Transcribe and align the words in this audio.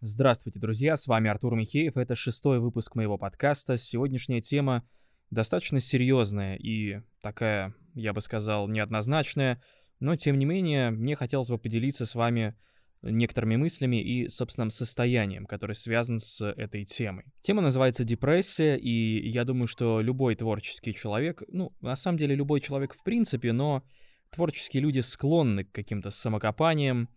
Здравствуйте, 0.00 0.60
друзья, 0.60 0.94
с 0.94 1.08
вами 1.08 1.28
Артур 1.28 1.56
Михеев, 1.56 1.96
это 1.96 2.14
шестой 2.14 2.60
выпуск 2.60 2.94
моего 2.94 3.18
подкаста. 3.18 3.76
Сегодняшняя 3.76 4.40
тема 4.40 4.88
достаточно 5.32 5.80
серьезная 5.80 6.54
и 6.54 7.00
такая, 7.20 7.74
я 7.94 8.12
бы 8.12 8.20
сказал, 8.20 8.68
неоднозначная, 8.68 9.60
но 9.98 10.14
тем 10.14 10.38
не 10.38 10.44
менее 10.44 10.90
мне 10.90 11.16
хотелось 11.16 11.48
бы 11.48 11.58
поделиться 11.58 12.06
с 12.06 12.14
вами 12.14 12.54
некоторыми 13.02 13.56
мыслями 13.56 14.00
и 14.00 14.28
собственным 14.28 14.70
состоянием, 14.70 15.46
который 15.46 15.74
связан 15.74 16.20
с 16.20 16.46
этой 16.46 16.84
темой. 16.84 17.24
Тема 17.40 17.60
называется 17.60 18.04
депрессия, 18.04 18.76
и 18.76 19.28
я 19.28 19.44
думаю, 19.44 19.66
что 19.66 20.00
любой 20.00 20.36
творческий 20.36 20.94
человек, 20.94 21.42
ну, 21.48 21.72
на 21.80 21.96
самом 21.96 22.18
деле 22.18 22.36
любой 22.36 22.60
человек 22.60 22.94
в 22.94 23.02
принципе, 23.02 23.52
но 23.52 23.82
творческие 24.30 24.80
люди 24.80 25.00
склонны 25.00 25.64
к 25.64 25.72
каким-то 25.72 26.10
самокопаниям, 26.10 27.08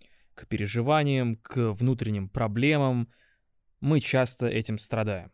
к 0.41 0.47
переживаниям, 0.47 1.35
к 1.35 1.71
внутренним 1.71 2.27
проблемам. 2.27 3.09
Мы 3.79 3.99
часто 3.99 4.47
этим 4.47 4.77
страдаем. 4.77 5.31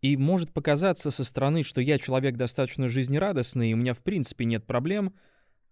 И 0.00 0.16
может 0.16 0.52
показаться 0.52 1.10
со 1.10 1.24
стороны, 1.24 1.62
что 1.62 1.80
я 1.80 1.98
человек 1.98 2.36
достаточно 2.36 2.88
жизнерадостный, 2.88 3.70
и 3.70 3.74
у 3.74 3.76
меня 3.76 3.92
в 3.92 4.02
принципе 4.02 4.44
нет 4.44 4.66
проблем. 4.66 5.14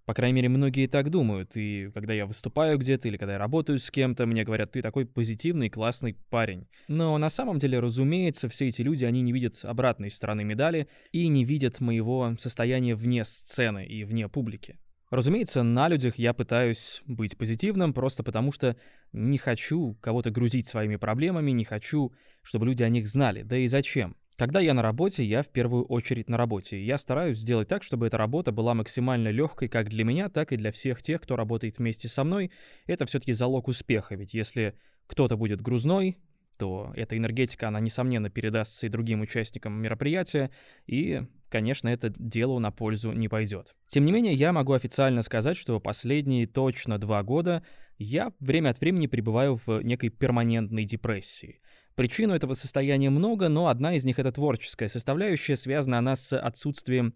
По 0.05 0.13
крайней 0.13 0.35
мере, 0.35 0.49
многие 0.51 0.87
так 0.87 1.09
думают. 1.09 1.57
И 1.57 1.91
когда 1.95 2.13
я 2.13 2.27
выступаю 2.27 2.77
где-то 2.77 3.09
или 3.09 3.17
когда 3.17 3.35
я 3.35 3.39
работаю 3.39 3.79
с 3.79 3.91
кем-то, 3.91 4.27
мне 4.27 4.45
говорят, 4.45 4.73
ты 4.73 4.83
такой 4.83 5.07
позитивный, 5.07 5.71
классный 5.71 6.19
парень. 6.29 6.69
Но 6.89 7.17
на 7.17 7.31
самом 7.31 7.59
деле, 7.59 7.79
разумеется, 7.79 8.51
все 8.51 8.69
эти 8.69 8.83
люди, 8.83 9.07
они 9.07 9.23
не 9.23 9.33
видят 9.33 9.61
обратной 9.63 10.11
стороны 10.11 10.45
медали 10.45 10.89
и 11.13 11.27
не 11.29 11.47
видят 11.47 11.81
моего 11.81 12.35
состояния 12.39 12.95
вне 12.95 13.25
сцены 13.25 13.87
и 13.87 14.05
вне 14.05 14.29
публики. 14.29 14.79
Разумеется, 15.15 15.63
на 15.63 15.89
людях 15.89 16.17
я 16.17 16.35
пытаюсь 16.35 17.01
быть 17.07 17.39
позитивным, 17.39 17.95
просто 17.95 18.25
потому 18.25 18.51
что 18.51 18.77
не 19.13 19.39
хочу 19.39 19.97
кого-то 20.01 20.33
грузить 20.33 20.67
своими 20.67 20.97
проблемами, 20.97 21.53
не 21.53 21.63
хочу, 21.63 22.13
чтобы 22.43 22.67
люди 22.67 22.83
о 22.83 22.89
них 22.89 23.07
знали. 23.07 23.43
Да 23.43 23.57
и 23.57 23.69
зачем? 23.69 24.17
Когда 24.37 24.59
я 24.59 24.75
на 24.75 24.83
работе, 24.83 25.25
я 25.25 25.45
в 25.45 25.49
первую 25.51 25.85
очередь 25.85 26.29
на 26.29 26.37
работе. 26.37 26.85
Я 26.85 26.99
стараюсь 26.99 27.39
сделать 27.39 27.69
так, 27.69 27.85
чтобы 27.85 28.09
эта 28.09 28.19
работа 28.19 28.51
была 28.51 28.75
максимально 28.75 29.29
легкой 29.29 29.69
как 29.69 29.89
для 29.89 30.03
меня, 30.03 30.29
так 30.29 30.51
и 30.51 30.57
для 30.57 30.73
всех 30.73 31.01
тех, 31.01 31.21
кто 31.21 31.37
работает 31.37 31.79
вместе 31.79 32.09
со 32.09 32.25
мной. 32.25 32.51
Это 32.87 33.07
все-таки 33.07 33.33
залог 33.33 33.69
успеха, 33.69 34.17
ведь 34.17 34.35
если 34.35 34.75
кто-то 35.07 35.37
будет 35.37 35.61
грузной, 35.61 36.19
то 36.59 36.93
эта 36.97 37.17
энергетика, 37.17 37.69
она, 37.69 37.81
несомненно, 37.81 38.31
передастся 38.31 38.87
и 38.87 38.91
другим 38.91 39.21
участникам 39.21 39.81
мероприятия, 39.81 40.51
и, 40.87 41.23
конечно, 41.49 41.89
это 41.89 42.13
делу 42.17 42.59
на 42.59 42.71
пользу 42.71 43.13
не 43.13 43.29
пойдет. 43.29 43.75
Тем 43.87 44.05
не 44.05 44.13
менее, 44.13 44.35
я 44.35 44.53
могу 44.53 44.73
официально 44.73 45.23
сказать, 45.23 45.57
что 45.57 45.81
последние 45.81 46.47
точно 46.47 46.99
два 46.99 47.23
года 47.23 47.65
я 47.99 48.33
время 48.41 48.71
от 48.71 48.81
времени 48.81 49.07
пребываю 49.07 49.57
в 49.65 49.81
некой 49.83 50.11
перманентной 50.11 50.85
депрессии. 50.85 51.61
Причин 51.95 52.33
этого 52.33 52.55
состояния 52.55 53.11
много, 53.11 53.49
но 53.49 53.69
одна 53.69 53.95
из 53.95 54.05
них— 54.05 54.19
это 54.21 54.33
творческая 54.33 54.89
составляющая, 54.89 55.55
связана 55.55 55.99
она 55.99 56.17
с 56.17 56.37
отсутствием 56.37 57.15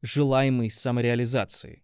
желаемой 0.00 0.70
самореализации. 0.70 1.82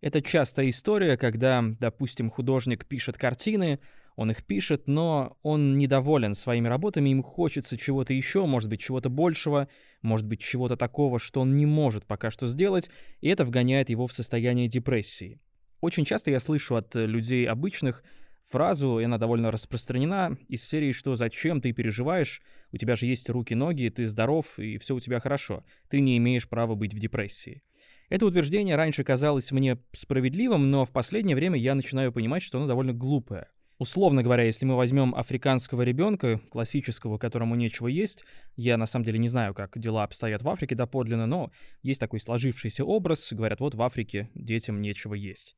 Это 0.00 0.22
частая 0.22 0.68
история, 0.70 1.16
когда, 1.16 1.62
допустим, 1.78 2.30
художник 2.30 2.86
пишет 2.86 3.18
картины, 3.18 3.80
он 4.16 4.30
их 4.30 4.44
пишет, 4.44 4.86
но 4.86 5.38
он 5.42 5.78
недоволен 5.78 6.34
своими 6.34 6.68
работами, 6.68 7.10
ему 7.10 7.22
хочется 7.22 7.76
чего-то 7.76 8.12
еще, 8.12 8.46
может 8.46 8.68
быть, 8.68 8.80
чего-то 8.80 9.08
большего, 9.08 9.68
может 10.02 10.26
быть, 10.26 10.40
чего-то 10.40 10.76
такого, 10.76 11.18
что 11.18 11.40
он 11.40 11.56
не 11.56 11.66
может 11.66 12.06
пока 12.06 12.30
что 12.30 12.46
сделать, 12.46 12.90
и 13.20 13.28
это 13.28 13.44
вгоняет 13.44 13.90
его 13.90 14.06
в 14.06 14.12
состояние 14.12 14.68
депрессии. 14.68 15.40
Очень 15.80 16.04
часто 16.04 16.30
я 16.30 16.40
слышу 16.40 16.76
от 16.76 16.94
людей 16.94 17.48
обычных 17.48 18.04
фразу, 18.52 19.00
и 19.00 19.04
она 19.04 19.18
довольно 19.18 19.50
распространена, 19.50 20.36
из 20.48 20.62
серии, 20.62 20.92
что 20.92 21.16
«Зачем 21.16 21.60
ты 21.60 21.72
переживаешь? 21.72 22.42
У 22.70 22.76
тебя 22.76 22.96
же 22.96 23.06
есть 23.06 23.28
руки-ноги, 23.30 23.88
ты 23.88 24.06
здоров, 24.06 24.58
и 24.58 24.78
все 24.78 24.94
у 24.94 25.00
тебя 25.00 25.20
хорошо. 25.20 25.64
Ты 25.88 26.00
не 26.00 26.18
имеешь 26.18 26.48
права 26.48 26.74
быть 26.74 26.94
в 26.94 26.98
депрессии». 26.98 27.62
Это 28.10 28.26
утверждение 28.26 28.76
раньше 28.76 29.04
казалось 29.04 29.52
мне 29.52 29.78
справедливым, 29.92 30.70
но 30.70 30.84
в 30.84 30.92
последнее 30.92 31.34
время 31.34 31.58
я 31.58 31.74
начинаю 31.74 32.12
понимать, 32.12 32.42
что 32.42 32.58
оно 32.58 32.66
довольно 32.66 32.92
глупое. 32.92 33.48
Условно 33.82 34.22
говоря, 34.22 34.44
если 34.44 34.64
мы 34.64 34.76
возьмем 34.76 35.12
африканского 35.12 35.82
ребенка, 35.82 36.40
классического, 36.52 37.18
которому 37.18 37.56
нечего 37.56 37.88
есть, 37.88 38.22
я 38.54 38.76
на 38.76 38.86
самом 38.86 39.04
деле 39.04 39.18
не 39.18 39.26
знаю, 39.26 39.54
как 39.54 39.76
дела 39.76 40.04
обстоят 40.04 40.40
в 40.40 40.48
Африке 40.48 40.76
доподлинно, 40.76 41.26
но 41.26 41.50
есть 41.82 41.98
такой 41.98 42.20
сложившийся 42.20 42.84
образ, 42.84 43.32
говорят, 43.32 43.58
вот 43.58 43.74
в 43.74 43.82
Африке 43.82 44.30
детям 44.36 44.80
нечего 44.80 45.14
есть. 45.14 45.56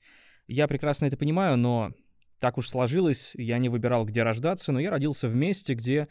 Я 0.49 0.67
прекрасно 0.69 1.05
это 1.05 1.19
понимаю, 1.19 1.59
но 1.59 1.93
так 2.41 2.57
уж 2.57 2.71
сложилось, 2.71 3.35
я 3.35 3.59
не 3.59 3.69
выбирал, 3.69 4.07
где 4.07 4.23
рождаться, 4.23 4.73
но 4.73 4.81
я 4.81 4.91
родился 4.91 5.29
в 5.29 5.35
месте, 5.35 5.75
где 5.75 6.09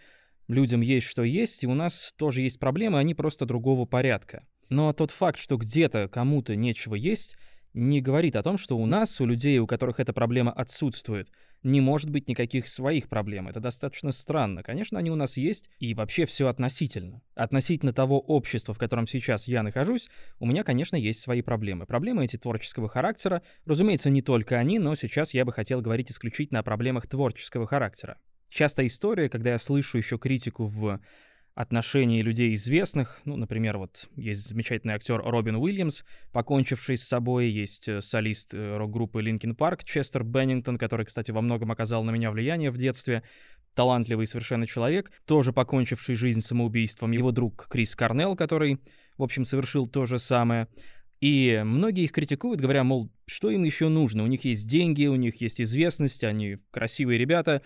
людям 0.48 0.82
есть 0.82 1.08
что 1.08 1.24
есть, 1.24 1.64
и 1.64 1.68
у 1.68 1.74
нас 1.74 2.14
тоже 2.16 2.42
есть 2.42 2.60
проблемы, 2.60 3.00
они 3.00 3.16
просто 3.16 3.48
другого 3.48 3.86
порядка. 3.86 4.46
Но 4.70 4.94
тот 4.94 5.10
факт, 5.10 5.40
что 5.40 5.58
где-то 5.58 6.10
кому-то 6.10 6.56
нечего 6.56 6.94
есть, 6.94 7.38
не 7.74 8.02
говорит 8.02 8.36
о 8.36 8.44
том, 8.44 8.60
что 8.60 8.78
у 8.78 8.86
нас, 8.86 9.20
у 9.20 9.26
людей, 9.26 9.58
у 9.58 9.66
которых 9.66 10.00
эта 10.00 10.14
проблема 10.14 10.52
отсутствует– 10.52 11.32
не 11.64 11.82
может 11.82 12.10
быть 12.10 12.28
никаких 12.28 12.68
своих 12.68 13.10
проблем. 13.10 13.48
Это 13.48 13.60
достаточно 13.60 14.12
странно. 14.12 14.64
Конечно, 14.64 15.00
они 15.00 15.10
у 15.10 15.16
нас 15.16 15.38
есть, 15.38 15.70
и 15.80 15.94
вообще 15.94 16.26
все 16.26 16.48
относительно. 16.48 17.22
Относительно 17.36 17.94
того 17.94 18.20
общества, 18.20 18.74
в 18.74 18.78
котором 18.78 19.08
сейчас 19.08 19.48
я 19.48 19.64
нахожусь, 19.64 20.10
у 20.40 20.46
меня, 20.46 20.64
конечно, 20.64 20.96
есть 20.96 21.22
свои 21.22 21.42
проблемы. 21.42 21.86
Проблемы 21.86 22.26
эти 22.26 22.38
творческого 22.38 22.90
характера. 22.90 23.42
Разумеется, 23.66 24.10
не 24.10 24.22
только 24.22 24.58
они, 24.58 24.80
но 24.80 24.96
сейчас 24.96 25.34
я 25.34 25.46
бы 25.46 25.54
хотел 25.54 25.82
говорить 25.82 26.12
исключительно 26.12 26.60
о 26.60 26.64
проблемах 26.64 27.08
творческого 27.08 27.66
характера. 27.66 28.18
Частая 28.50 28.86
история, 28.86 29.30
когда 29.30 29.52
я 29.52 29.58
слышу 29.58 29.98
еще 29.98 30.18
критику 30.18 30.68
в 30.68 31.00
отношений 31.56 32.24
людей 32.24 32.54
известных. 32.54 33.22
Ну, 33.26 33.38
например, 33.38 33.78
вот 33.78 34.10
есть 34.16 34.48
замечательный 34.50 34.96
актер 34.96 35.22
Робин 35.22 35.56
Уильямс, 35.56 36.04
покончивший 36.32 36.98
с 36.98 37.04
собой, 37.04 37.50
есть 37.50 37.88
э, 37.88 38.02
солист 38.02 38.54
э, 38.54 38.78
рок-группы 38.78 39.22
Linkin 39.22 39.56
Park 39.56 39.82
Честер 39.84 40.24
Беннингтон, 40.24 40.78
который, 40.78 41.06
кстати, 41.06 41.32
во 41.32 41.42
многом 41.42 41.72
оказал 41.72 42.04
на 42.04 42.12
меня 42.12 42.32
влияние 42.32 42.72
в 42.72 42.78
детстве. 42.78 43.24
Талантливый 43.76 44.28
совершенно 44.28 44.68
человек, 44.68 45.12
тоже 45.26 45.52
покончивший 45.52 46.16
жизнь 46.16 46.42
самоубийством. 46.42 47.12
Его 47.12 47.32
друг 47.32 47.68
Крис 47.70 47.96
Карнелл, 47.96 48.36
который, 48.36 48.80
в 49.18 49.24
общем, 49.24 49.46
совершил 49.46 49.88
то 49.88 50.06
же 50.06 50.20
самое. 50.20 50.68
И 51.22 51.62
многие 51.64 52.04
их 52.04 52.12
критикуют, 52.12 52.62
говоря, 52.62 52.84
мол, 52.84 53.12
что 53.26 53.50
им 53.50 53.64
еще 53.64 53.88
нужно? 53.88 54.24
У 54.24 54.28
них 54.28 54.44
есть 54.44 54.68
деньги, 54.68 55.06
у 55.06 55.16
них 55.16 55.42
есть 55.42 55.62
известность, 55.62 56.24
они 56.24 56.58
красивые 56.70 57.18
ребята. 57.18 57.62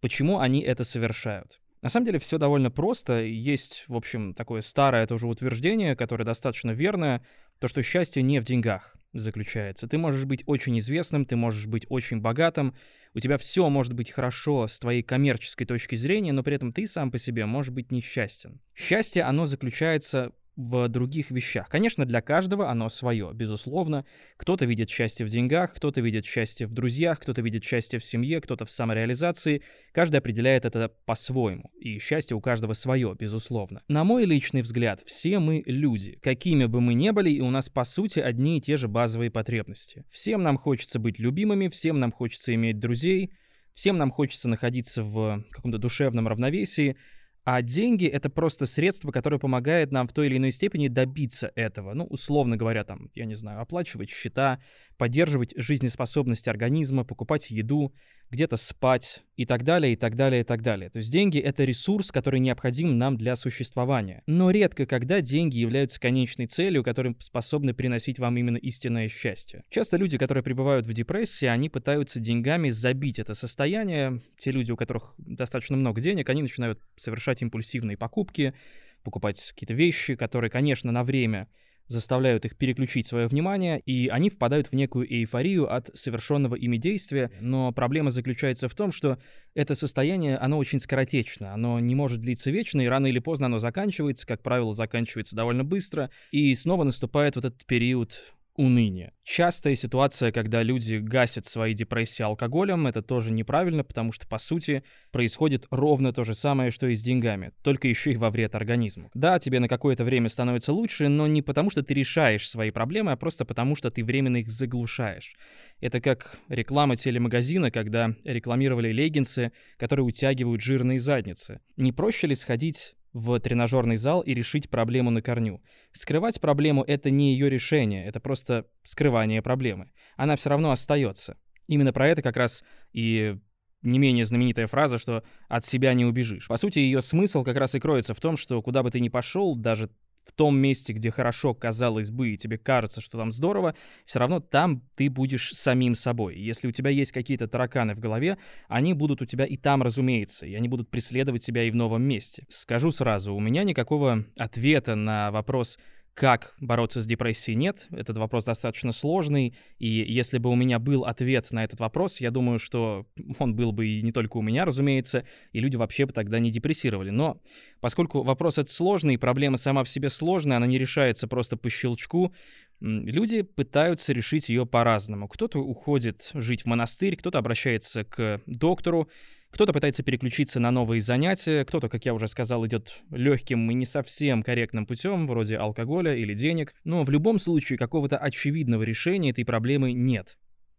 Почему 0.00 0.38
они 0.38 0.60
это 0.60 0.84
совершают? 0.84 1.60
На 1.82 1.88
самом 1.88 2.06
деле 2.06 2.18
все 2.18 2.38
довольно 2.38 2.70
просто. 2.70 3.20
Есть, 3.20 3.84
в 3.88 3.96
общем, 3.96 4.34
такое 4.34 4.60
старое 4.60 5.06
тоже 5.06 5.26
утверждение, 5.26 5.96
которое 5.96 6.24
достаточно 6.24 6.72
верное, 6.72 7.24
то, 7.58 7.68
что 7.68 7.82
счастье 7.82 8.22
не 8.22 8.40
в 8.40 8.44
деньгах 8.44 8.94
заключается. 9.12 9.88
Ты 9.88 9.98
можешь 9.98 10.24
быть 10.24 10.42
очень 10.46 10.78
известным, 10.78 11.24
ты 11.24 11.36
можешь 11.36 11.66
быть 11.66 11.86
очень 11.88 12.20
богатым, 12.20 12.74
у 13.12 13.20
тебя 13.20 13.38
все 13.38 13.68
может 13.68 13.92
быть 13.92 14.10
хорошо 14.10 14.68
с 14.68 14.78
твоей 14.78 15.02
коммерческой 15.02 15.66
точки 15.66 15.96
зрения, 15.96 16.32
но 16.32 16.42
при 16.42 16.54
этом 16.54 16.72
ты 16.72 16.86
сам 16.86 17.10
по 17.10 17.18
себе 17.18 17.44
можешь 17.44 17.72
быть 17.72 17.90
несчастен. 17.90 18.60
Счастье, 18.76 19.24
оно 19.24 19.46
заключается 19.46 20.32
в 20.60 20.88
других 20.88 21.30
вещах. 21.30 21.68
Конечно, 21.68 22.04
для 22.04 22.20
каждого 22.20 22.70
оно 22.70 22.88
свое, 22.88 23.30
безусловно. 23.32 24.04
Кто-то 24.36 24.66
видит 24.66 24.90
счастье 24.90 25.24
в 25.24 25.28
деньгах, 25.28 25.74
кто-то 25.74 26.00
видит 26.00 26.26
счастье 26.26 26.66
в 26.66 26.72
друзьях, 26.72 27.20
кто-то 27.20 27.42
видит 27.42 27.64
счастье 27.64 27.98
в 27.98 28.04
семье, 28.04 28.40
кто-то 28.40 28.64
в 28.64 28.70
самореализации. 28.70 29.62
Каждый 29.92 30.16
определяет 30.16 30.64
это 30.64 30.92
по-своему. 31.06 31.70
И 31.78 31.98
счастье 31.98 32.36
у 32.36 32.40
каждого 32.40 32.74
свое, 32.74 33.14
безусловно. 33.18 33.82
На 33.88 34.04
мой 34.04 34.24
личный 34.24 34.62
взгляд, 34.62 35.02
все 35.06 35.38
мы 35.38 35.62
люди. 35.66 36.18
Какими 36.22 36.66
бы 36.66 36.80
мы 36.80 36.94
ни 36.94 37.10
были, 37.10 37.30
и 37.30 37.40
у 37.40 37.50
нас 37.50 37.68
по 37.68 37.84
сути 37.84 38.20
одни 38.20 38.58
и 38.58 38.60
те 38.60 38.76
же 38.76 38.88
базовые 38.88 39.30
потребности. 39.30 40.04
Всем 40.10 40.42
нам 40.42 40.58
хочется 40.58 40.98
быть 40.98 41.18
любимыми, 41.18 41.68
всем 41.68 41.98
нам 41.98 42.12
хочется 42.12 42.54
иметь 42.54 42.78
друзей, 42.78 43.32
всем 43.74 43.96
нам 43.96 44.10
хочется 44.10 44.48
находиться 44.48 45.02
в 45.02 45.42
каком-то 45.50 45.78
душевном 45.78 46.28
равновесии, 46.28 46.96
а 47.44 47.62
деньги— 47.62 48.06
это 48.06 48.28
просто 48.28 48.66
средство, 48.66 49.10
которое 49.12 49.38
помогает 49.38 49.92
нам 49.92 50.06
в 50.06 50.12
той 50.12 50.26
или 50.26 50.36
иной 50.36 50.50
степени 50.50 50.88
добиться 50.88 51.50
этого. 51.54 51.94
Ну, 51.94 52.04
условно 52.04 52.56
говоря, 52.56 52.84
там, 52.84 53.10
я 53.14 53.24
не 53.24 53.34
знаю, 53.34 53.60
оплачивать 53.60 54.10
счета, 54.10 54.60
поддерживать 54.98 55.54
жизнеспособность 55.56 56.48
организма, 56.48 57.04
покупать 57.04 57.50
еду, 57.50 57.94
где-то 58.30 58.56
спать 58.56 59.22
и 59.36 59.44
так 59.44 59.64
далее, 59.64 59.92
и 59.92 59.96
так 59.96 60.14
далее, 60.14 60.42
и 60.42 60.44
так 60.44 60.62
далее. 60.62 60.90
То 60.90 60.98
есть 60.98 61.10
деньги— 61.10 61.38
это 61.40 61.64
ресурс, 61.64 62.12
который 62.12 62.40
необходим 62.40 62.96
нам 62.96 63.16
для 63.16 63.36
существования. 63.36 64.22
Но 64.26 64.50
редко 64.50 64.86
когда 64.86 65.20
деньги 65.20 65.58
являются 65.58 66.00
конечной 66.00 66.46
целью, 66.46 66.84
которая 66.84 67.14
способны 67.18 67.74
приносить 67.74 68.18
вам 68.18 68.36
именно 68.36 68.56
истинное 68.56 69.08
счастье. 69.08 69.64
Часто 69.70 69.96
люди, 69.96 70.18
которые 70.18 70.44
пребывают 70.44 70.86
в 70.86 70.92
депрессии, 70.92 71.46
они 71.46 71.68
пытаются 71.68 72.20
деньгами 72.20 72.68
забить 72.68 73.18
это 73.18 73.34
состояние. 73.34 74.20
Те 74.38 74.52
люди, 74.52 74.72
у 74.72 74.76
которых 74.76 75.14
достаточно 75.18 75.76
много 75.76 76.00
денег, 76.00 76.28
они 76.28 76.42
начинают 76.42 76.80
совершать 76.96 77.42
импульсивные 77.42 77.96
покупки, 77.96 78.54
покупать 79.02 79.52
какие-то 79.52 79.74
вещи, 79.74 80.14
которые, 80.14 80.50
конечно, 80.50 80.92
на 80.92 81.04
время 81.04 81.48
заставляют 81.90 82.44
их 82.44 82.56
переключить 82.56 83.06
свое 83.06 83.26
внимание, 83.26 83.80
и 83.80 84.08
они 84.08 84.30
впадают 84.30 84.68
в 84.68 84.72
некую 84.74 85.12
эйфорию 85.12 85.72
от 85.72 85.90
совершенного 85.92 86.54
ими 86.54 86.76
действия. 86.76 87.30
Но 87.40 87.72
проблема 87.72 88.10
заключается 88.10 88.68
в 88.68 88.74
том, 88.74 88.92
что 88.92 89.18
это 89.54 89.74
состояние, 89.74 90.36
оно 90.36 90.58
очень 90.58 90.78
скоротечно, 90.78 91.52
оно 91.52 91.80
не 91.80 91.96
может 91.96 92.20
длиться 92.20 92.52
вечно, 92.52 92.80
и 92.80 92.86
рано 92.86 93.08
или 93.08 93.18
поздно 93.18 93.46
оно 93.46 93.58
заканчивается, 93.58 94.26
как 94.26 94.42
правило, 94.42 94.72
заканчивается 94.72 95.34
довольно 95.34 95.64
быстро, 95.64 96.10
и 96.30 96.54
снова 96.54 96.84
наступает 96.84 97.34
вот 97.34 97.44
этот 97.44 97.66
период 97.66 98.22
уныние. 98.56 99.12
Частая 99.22 99.74
ситуация, 99.74 100.32
когда 100.32 100.62
люди 100.62 100.96
гасят 100.96 101.46
свои 101.46 101.74
депрессии 101.74 102.22
алкоголем, 102.22 102.86
это 102.86 103.02
тоже 103.02 103.30
неправильно, 103.30 103.84
потому 103.84 104.12
что, 104.12 104.26
по 104.26 104.38
сути, 104.38 104.82
происходит 105.12 105.66
ровно 105.70 106.12
то 106.12 106.24
же 106.24 106.34
самое, 106.34 106.70
что 106.70 106.86
и 106.88 106.94
с 106.94 107.02
деньгами, 107.02 107.52
только 107.62 107.88
еще 107.88 108.12
и 108.12 108.16
во 108.16 108.30
вред 108.30 108.54
организму. 108.54 109.10
Да, 109.14 109.38
тебе 109.38 109.60
на 109.60 109.68
какое-то 109.68 110.04
время 110.04 110.28
становится 110.28 110.72
лучше, 110.72 111.08
но 111.08 111.26
не 111.26 111.42
потому, 111.42 111.70
что 111.70 111.82
ты 111.82 111.94
решаешь 111.94 112.48
свои 112.48 112.70
проблемы, 112.70 113.12
а 113.12 113.16
просто 113.16 113.44
потому, 113.44 113.76
что 113.76 113.90
ты 113.90 114.04
временно 114.04 114.38
их 114.38 114.48
заглушаешь. 114.48 115.32
Это 115.80 116.00
как 116.00 116.38
реклама 116.48 116.96
телемагазина, 116.96 117.70
когда 117.70 118.14
рекламировали 118.24 118.92
леггинсы, 118.92 119.52
которые 119.78 120.04
утягивают 120.04 120.60
жирные 120.60 120.98
задницы. 120.98 121.60
Не 121.76 121.92
проще 121.92 122.26
ли 122.26 122.34
сходить 122.34 122.94
в 123.12 123.38
тренажерный 123.40 123.96
зал 123.96 124.20
и 124.20 124.34
решить 124.34 124.70
проблему 124.70 125.10
на 125.10 125.22
корню. 125.22 125.62
Скрывать 125.92 126.40
проблему— 126.40 126.84
это 126.86 127.10
не 127.10 127.32
ее 127.32 127.50
решение, 127.50 128.06
это 128.06 128.20
просто 128.20 128.66
скрывание 128.82 129.42
проблемы. 129.42 129.90
Она 130.16 130.36
все 130.36 130.50
равно 130.50 130.70
остается. 130.70 131.36
Именно 131.66 131.92
про 131.92 132.08
это 132.08 132.22
как 132.22 132.36
раз 132.36 132.64
и 132.92 133.36
не 133.82 133.98
менее 133.98 134.24
знаменитая 134.24 134.66
фраза, 134.66 134.98
что 134.98 135.24
«от 135.48 135.64
себя 135.64 135.94
не 135.94 136.04
убежишь». 136.04 136.48
По 136.48 136.56
сути, 136.56 136.78
ее 136.78 137.00
смысл 137.00 137.44
как 137.44 137.56
раз 137.56 137.74
и 137.74 137.80
кроется 137.80 138.14
в 138.14 138.20
том, 138.20 138.36
что 138.36 138.60
куда 138.62 138.82
бы 138.82 138.90
ты 138.90 139.00
ни 139.00 139.08
пошел, 139.08 139.56
даже 139.56 139.90
в 140.24 140.32
том 140.32 140.56
месте, 140.58 140.92
где 140.92 141.10
хорошо 141.10 141.54
казалось 141.54 142.10
бы, 142.10 142.30
и 142.30 142.36
тебе 142.36 142.58
кажется, 142.58 143.00
что 143.00 143.18
там 143.18 143.32
здорово, 143.32 143.74
все 144.06 144.18
равно 144.18 144.40
там 144.40 144.82
ты 144.94 145.10
будешь 145.10 145.52
самим 145.52 145.94
собой. 145.94 146.38
Если 146.38 146.68
у 146.68 146.72
тебя 146.72 146.90
есть 146.90 147.12
какие-то 147.12 147.48
тараканы 147.48 147.94
в 147.94 148.00
голове, 148.00 148.38
они 148.68 148.94
будут 148.94 149.22
у 149.22 149.26
тебя 149.26 149.44
и 149.44 149.56
там, 149.56 149.82
разумеется, 149.82 150.46
и 150.46 150.54
они 150.54 150.68
будут 150.68 150.90
преследовать 150.90 151.44
тебя 151.44 151.64
и 151.64 151.70
в 151.70 151.74
новом 151.74 152.02
месте. 152.02 152.44
Скажу 152.48 152.90
сразу, 152.90 153.34
у 153.34 153.40
меня 153.40 153.64
никакого 153.64 154.24
ответа 154.36 154.94
на 154.94 155.30
вопрос, 155.30 155.78
как 156.20 156.54
бороться 156.60 157.00
с 157.00 157.06
депрессией, 157.06 157.56
нет. 157.56 157.88
Этот 157.92 158.18
вопрос 158.18 158.44
достаточно 158.44 158.92
сложный, 158.92 159.56
и 159.78 159.88
если 159.88 160.36
бы 160.36 160.50
у 160.50 160.54
меня 160.54 160.78
был 160.78 161.06
ответ 161.06 161.50
на 161.50 161.64
этот 161.64 161.80
вопрос, 161.80 162.20
я 162.20 162.30
думаю, 162.30 162.58
что 162.58 163.06
он 163.38 163.56
был 163.56 163.72
бы 163.72 163.86
и 163.86 164.02
не 164.02 164.12
только 164.12 164.36
у 164.36 164.42
меня, 164.42 164.66
разумеется, 164.66 165.24
и 165.52 165.60
люди 165.60 165.76
вообще 165.76 166.04
бы 166.04 166.12
тогда 166.12 166.38
не 166.38 166.50
депрессировали. 166.50 167.08
Но 167.08 167.40
поскольку 167.80 168.22
вопрос 168.22 168.58
этот 168.58 168.68
сложный, 168.68 169.16
проблема 169.16 169.56
сама 169.56 169.82
в 169.82 169.88
себе 169.88 170.10
сложная, 170.10 170.58
она 170.58 170.66
не 170.66 170.76
решается 170.76 171.26
просто 171.26 171.56
по 171.56 171.70
щелчку, 171.70 172.34
люди 172.80 173.40
пытаются 173.40 174.12
решить 174.12 174.50
ее 174.50 174.66
по-разному. 174.66 175.26
Кто-то 175.26 175.60
уходит 175.60 176.32
жить 176.34 176.64
в 176.64 176.66
монастырь, 176.66 177.16
кто-то 177.16 177.38
обращается 177.38 178.04
к 178.04 178.42
доктору, 178.44 179.08
кто-то 179.50 179.72
пытается 179.72 180.02
переключиться 180.02 180.60
на 180.60 180.70
новые 180.70 181.00
занятия, 181.00 181.64
кто-то, 181.64 181.88
как 181.88 182.04
я 182.04 182.14
уже 182.14 182.28
сказал, 182.28 182.66
идет 182.66 183.02
легким 183.10 183.70
и 183.70 183.74
не 183.74 183.84
совсем 183.84 184.42
корректным 184.42 184.86
путем, 184.86 185.26
вроде 185.26 185.56
алкоголя 185.56 186.14
или 186.14 186.34
денег. 186.34 186.74
Но 186.84 187.04
в 187.04 187.10
любом 187.10 187.38
случае 187.38 187.78
какого-то 187.78 188.16
очевидного 188.16 188.82
решения 188.82 189.30
этой 189.30 189.44
проблемы 189.44 189.92
нет. 189.92 190.36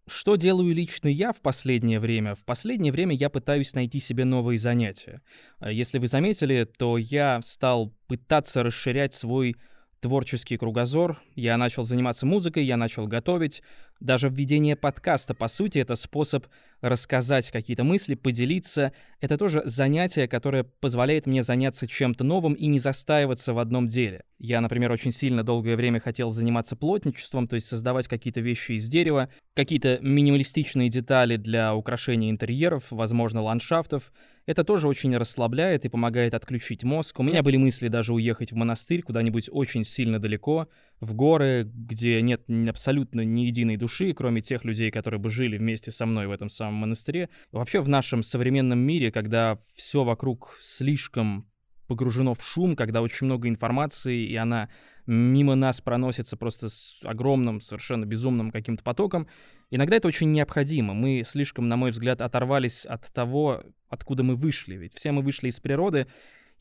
Что 0.08 0.36
делаю 0.36 0.74
лично 0.74 1.08
я 1.08 1.32
в 1.32 1.42
последнее 1.42 2.00
время? 2.00 2.36
В 2.36 2.44
последнее 2.44 2.92
время 2.92 3.16
я 3.16 3.30
пытаюсь 3.30 3.74
найти 3.74 4.00
себе 4.00 4.26
новые 4.26 4.58
занятия. 4.58 5.22
А 5.60 5.72
если 5.72 6.00
вы 6.00 6.08
заметили, 6.08 6.64
то 6.64 6.98
я 6.98 7.40
стал 7.44 7.94
пытаться 8.08 8.64
расширять 8.64 9.14
свой 9.14 9.56
творческий 10.02 10.58
кругозор, 10.58 11.22
я 11.36 11.56
начал 11.58 11.84
заниматься 11.84 12.26
музыкой, 12.26 12.66
я 12.66 12.76
начал 12.76 13.08
готовить. 13.08 13.62
Даже 14.00 14.30
введение 14.30 14.76
подкаста, 14.76 15.36
по 15.36 15.48
сути, 15.48 15.78
это 15.78 15.94
способ 15.96 16.48
рассказать 16.82 17.52
какие-то 17.52 17.84
мысли, 17.84 18.16
поделиться. 18.16 18.94
Это 19.20 19.38
тоже 19.38 19.62
занятие, 19.66 20.28
которое 20.28 20.64
позволяет 20.64 21.28
мне 21.28 21.44
заняться 21.44 21.86
чем-то 21.86 22.24
новым 22.24 22.54
и 22.54 22.66
не 22.66 22.80
застаиваться 22.80 23.54
в 23.54 23.60
одном 23.60 23.88
деле. 23.88 24.24
Я, 24.40 24.60
например, 24.60 24.92
очень 24.92 25.12
сильно 25.12 25.44
долгое 25.44 25.76
время 25.76 26.00
хотел 26.00 26.32
заниматься 26.32 26.76
плотничеством, 26.76 27.48
то 27.48 27.54
есть 27.54 27.68
создавать 27.68 28.08
какие-то 28.08 28.42
вещи 28.42 28.72
из 28.72 28.90
дерева, 28.90 29.30
какие-то 29.54 30.00
минималистичные 30.02 30.90
детали 30.90 31.36
для 31.36 31.76
украшения 31.76 32.32
интерьеров, 32.32 32.86
возможно, 32.90 33.44
ландшафтов. 33.44 34.12
Это 34.46 34.64
тоже 34.64 34.88
очень 34.88 35.16
расслабляет 35.16 35.86
и 35.86 35.90
помогает 35.90 36.34
отключить 36.34 36.84
мозг. 36.84 37.20
У 37.20 37.24
меня 37.24 37.44
были 37.44 37.58
мысли 37.58 37.88
даже 37.88 38.14
уехать 38.14 38.52
в 38.52 38.56
монастырь 38.56 39.04
куда-нибудь 39.04 39.50
очень 39.52 39.84
сильно 39.84 40.20
далеко, 40.20 40.68
в 41.00 41.14
горы, 41.14 41.70
где 41.74 42.22
нет 42.22 42.44
абсолютно 42.68 43.22
ни 43.22 43.42
единой 43.42 43.78
души, 43.78 44.14
кроме 44.14 44.42
тех 44.42 44.66
людей, 44.66 44.92
которые 44.92 45.20
бы 45.20 45.30
жили 45.30 45.58
вместе 45.58 45.92
со 45.92 46.06
мной 46.06 46.28
в 46.28 46.32
этом 46.32 46.50
самом 46.50 46.76
монастыре. 46.76 47.30
Вообще 47.52 47.82
в 47.82 47.90
нашем 47.90 48.24
современном 48.24 48.80
мире, 48.80 49.12
когда 49.12 49.60
все 49.76 50.04
вокруг 50.04 50.58
слишком 50.60 51.48
погружено 51.88 52.34
в 52.34 52.42
шум, 52.42 52.76
когда 52.76 53.02
очень 53.02 53.26
много 53.26 53.50
информации, 53.50 54.26
и 54.26 54.36
она 54.36 54.70
мимо 55.06 55.56
нас 55.56 55.82
проносится 55.82 56.38
просто 56.38 56.70
с 56.70 57.00
огромным, 57.04 57.60
совершенно 57.60 58.06
безумным 58.06 58.52
каким-то 58.52 58.84
потоком, 58.84 59.28
иногда 59.72 59.96
это 59.96 60.08
очень 60.08 60.32
необходимо. 60.32 60.94
Мы 60.94 61.24
слишком, 61.26 61.68
на 61.68 61.76
мой 61.76 61.92
взгляд, 61.92 62.22
оторвались 62.22 62.86
от 62.86 63.12
того, 63.12 63.64
откуда 63.90 64.24
мы 64.24 64.36
вышли. 64.36 64.76
Ведь 64.76 64.96
все 64.96 65.12
мы 65.12 65.24
вышли 65.24 65.50
из 65.50 65.60
природы, 65.60 66.08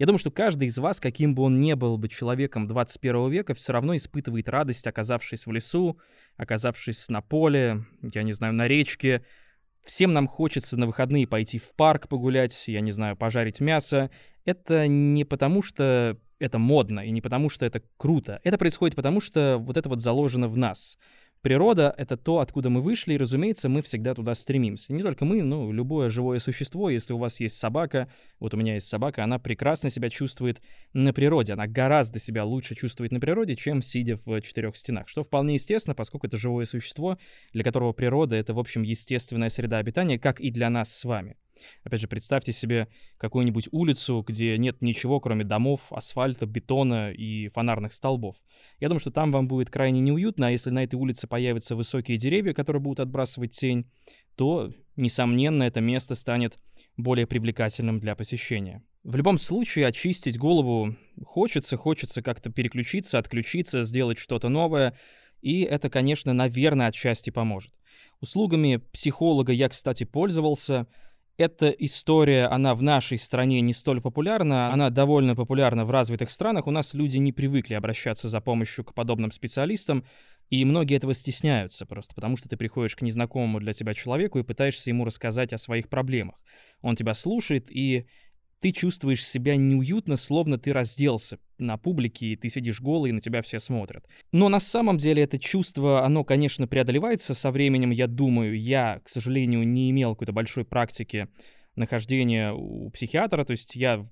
я 0.00 0.06
думаю, 0.06 0.18
что 0.18 0.30
каждый 0.30 0.68
из 0.68 0.78
вас, 0.78 0.98
каким 0.98 1.34
бы 1.34 1.42
он 1.42 1.60
ни 1.60 1.74
был 1.74 1.98
бы 1.98 2.08
человеком 2.08 2.66
21 2.66 3.30
века, 3.30 3.52
все 3.52 3.74
равно 3.74 3.94
испытывает 3.94 4.48
радость, 4.48 4.86
оказавшись 4.86 5.44
в 5.44 5.52
лесу, 5.52 5.98
оказавшись 6.38 7.10
на 7.10 7.20
поле, 7.20 7.84
я 8.14 8.22
не 8.22 8.32
знаю, 8.32 8.54
на 8.54 8.66
речке. 8.66 9.26
Всем 9.84 10.14
нам 10.14 10.26
хочется 10.26 10.78
на 10.78 10.86
выходные 10.86 11.26
пойти 11.26 11.58
в 11.58 11.74
парк 11.74 12.08
погулять, 12.08 12.66
я 12.66 12.80
не 12.80 12.92
знаю, 12.92 13.14
пожарить 13.14 13.60
мясо. 13.60 14.10
Это 14.46 14.86
не 14.88 15.26
потому, 15.26 15.60
что 15.60 16.16
это 16.38 16.58
модно, 16.58 17.00
и 17.00 17.10
не 17.10 17.20
потому, 17.20 17.50
что 17.50 17.66
это 17.66 17.82
круто. 17.98 18.40
Это 18.42 18.56
происходит 18.56 18.96
потому, 18.96 19.20
что 19.20 19.58
вот 19.58 19.76
это 19.76 19.90
вот 19.90 20.00
заложено 20.00 20.48
в 20.48 20.56
нас. 20.56 20.96
Природа— 21.42 21.94
это 21.96 22.18
то, 22.18 22.40
откуда 22.40 22.68
мы 22.68 22.82
вышли, 22.82 23.14
и, 23.14 23.16
разумеется, 23.16 23.70
мы 23.70 23.80
всегда 23.80 24.14
туда 24.14 24.34
стремимся. 24.34 24.92
Не 24.92 25.02
только 25.02 25.24
мы, 25.24 25.42
но 25.42 25.72
любое 25.72 26.10
живое 26.10 26.38
существо. 26.38 26.90
Если 26.90 27.14
у 27.14 27.18
вас 27.18 27.40
есть 27.40 27.58
собака, 27.58 28.12
вот 28.40 28.52
у 28.52 28.58
меня 28.58 28.74
есть 28.74 28.88
собака, 28.88 29.24
она 29.24 29.38
прекрасно 29.38 29.88
себя 29.88 30.10
чувствует 30.10 30.60
на 30.92 31.14
природе. 31.14 31.54
Она 31.54 31.66
гораздо 31.66 32.18
себя 32.18 32.44
лучше 32.44 32.74
чувствует 32.74 33.10
на 33.10 33.20
природе, 33.20 33.56
чем 33.56 33.80
сидя 33.80 34.18
в 34.22 34.42
четырех 34.42 34.76
стенах. 34.76 35.08
Что 35.08 35.22
вполне 35.22 35.54
естественно, 35.54 35.94
поскольку 35.94 36.26
это 36.26 36.36
живое 36.36 36.66
существо, 36.66 37.16
для 37.54 37.64
которого 37.64 37.92
природа— 37.92 38.36
это, 38.36 38.52
в 38.52 38.58
общем, 38.58 38.82
естественная 38.82 39.48
среда 39.48 39.78
обитания, 39.78 40.18
как 40.18 40.40
и 40.40 40.50
для 40.50 40.68
нас 40.68 40.94
с 40.94 41.04
вами. 41.04 41.36
Опять 41.84 42.00
же, 42.00 42.08
представьте 42.08 42.52
себе 42.52 42.88
какую-нибудь 43.16 43.68
улицу, 43.72 44.24
где 44.26 44.56
нет 44.58 44.80
ничего, 44.82 45.20
кроме 45.20 45.44
домов, 45.44 45.80
асфальта, 45.90 46.46
бетона 46.46 47.12
и 47.12 47.48
фонарных 47.48 47.92
столбов. 47.92 48.36
Я 48.78 48.88
думаю, 48.88 49.00
что 49.00 49.10
там 49.10 49.30
вам 49.32 49.48
будет 49.48 49.70
крайне 49.70 50.00
неуютно, 50.00 50.48
а 50.48 50.50
если 50.50 50.70
на 50.70 50.84
этой 50.84 50.96
улице 50.96 51.26
появятся 51.26 51.76
высокие 51.76 52.16
деревья, 52.16 52.52
которые 52.52 52.80
будут 52.80 53.00
отбрасывать 53.00 53.52
тень, 53.52 53.90
то, 54.36 54.72
несомненно, 54.96 55.64
это 55.64 55.80
место 55.80 56.14
станет 56.14 56.58
более 56.96 57.26
привлекательным 57.26 58.00
для 58.00 58.14
посещения. 58.14 58.82
В 59.02 59.16
любом 59.16 59.38
случае, 59.38 59.86
очистить 59.86 60.38
голову 60.38 60.94
хочется, 61.24 61.76
хочется 61.76 62.22
как-то 62.22 62.50
переключиться, 62.50 63.18
отключиться, 63.18 63.82
сделать 63.82 64.18
что-то 64.18 64.48
новое, 64.48 64.96
и 65.40 65.62
это, 65.62 65.88
конечно, 65.88 66.32
наверное, 66.34 66.88
отчасти 66.88 67.30
поможет. 67.30 67.72
Услугами 68.20 68.76
психолога 68.92 69.52
я, 69.52 69.70
кстати, 69.70 70.04
пользовался— 70.04 70.86
эта 71.40 71.70
история, 71.70 72.46
она 72.46 72.74
в 72.74 72.82
нашей 72.82 73.18
стране 73.18 73.62
не 73.62 73.72
столь 73.72 74.02
популярна, 74.02 74.72
она 74.72 74.90
довольно 74.90 75.34
популярна 75.34 75.86
в 75.86 75.90
развитых 75.90 76.30
странах. 76.30 76.66
У 76.66 76.70
нас 76.70 76.92
люди 76.92 77.16
не 77.16 77.32
привыкли 77.32 77.74
обращаться 77.74 78.28
за 78.28 78.40
помощью 78.42 78.84
к 78.84 78.92
подобным 78.92 79.30
специалистам, 79.30 80.04
и 80.50 80.64
многие 80.66 80.96
этого 80.96 81.14
стесняются 81.14 81.86
просто, 81.86 82.14
потому 82.14 82.36
что 82.36 82.48
ты 82.48 82.58
приходишь 82.58 82.94
к 82.94 83.02
незнакомому 83.02 83.58
для 83.58 83.72
тебя 83.72 83.94
человеку 83.94 84.38
и 84.38 84.42
пытаешься 84.42 84.90
ему 84.90 85.06
рассказать 85.06 85.54
о 85.54 85.58
своих 85.58 85.88
проблемах. 85.88 86.34
Он 86.82 86.94
тебя 86.94 87.14
слушает, 87.14 87.70
и 87.70 88.06
ты 88.60 88.72
чувствуешь 88.72 89.24
себя 89.24 89.56
неуютно, 89.56 90.16
словно 90.16 90.58
ты 90.58 90.74
разделся 90.74 91.38
на 91.60 91.76
публике, 91.76 92.26
и 92.26 92.36
ты 92.36 92.48
сидишь 92.48 92.80
голый, 92.80 93.10
и 93.10 93.12
на 93.12 93.20
тебя 93.20 93.42
все 93.42 93.58
смотрят. 93.58 94.06
Но 94.32 94.48
на 94.48 94.60
самом 94.60 94.98
деле 94.98 95.22
это 95.22 95.38
чувство, 95.38 96.04
оно, 96.04 96.24
конечно, 96.24 96.66
преодолевается 96.66 97.34
со 97.34 97.50
временем, 97.50 97.90
я 97.90 98.06
думаю. 98.06 98.58
Я, 98.58 99.00
к 99.04 99.08
сожалению, 99.08 99.66
не 99.66 99.90
имел 99.90 100.14
какой-то 100.14 100.32
большой 100.32 100.64
практики 100.64 101.28
нахождения 101.76 102.52
у 102.52 102.90
психиатра, 102.90 103.44
то 103.44 103.52
есть 103.52 103.76
я 103.76 104.06